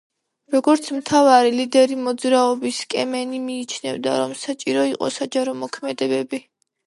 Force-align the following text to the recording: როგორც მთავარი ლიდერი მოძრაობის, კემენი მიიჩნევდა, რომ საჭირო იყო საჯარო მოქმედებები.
როგორც 0.53 0.87
მთავარი 0.99 1.51
ლიდერი 1.57 1.97
მოძრაობის, 2.05 2.79
კემენი 2.95 3.41
მიიჩნევდა, 3.43 4.15
რომ 4.23 4.33
საჭირო 4.45 4.87
იყო 4.95 5.11
საჯარო 5.19 5.55
მოქმედებები. 5.65 6.41